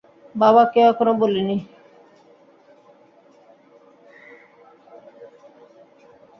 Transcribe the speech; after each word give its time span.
বাবা 0.35 0.63
কেউ 0.73 0.85
এখনো 0.91 1.11
বলি 1.21 1.41
নি। 1.41 1.57